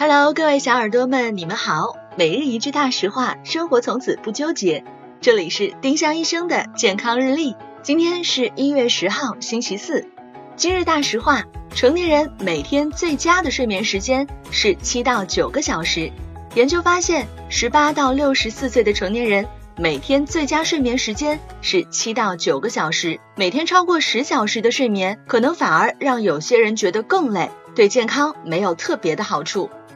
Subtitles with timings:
[0.00, 1.96] Hello，各位小耳朵们，你们好。
[2.16, 4.84] 每日一句大实话，生活从此不纠结。
[5.20, 10.06] 这里是丁香医生的健康日历，今天是一月十号，星期四。
[10.54, 11.42] 今日大实话：
[11.74, 16.12] 成年人每天最佳的睡眠时间是七到九个小时。
[16.54, 23.18] 研究发现，十八到六十四岁的成年人每天最佳睡眠时间是七到九个小时。
[23.34, 29.68] 每天超过十小时的睡眠，可能反而让有些人觉得更累，对健康没有特别的好处。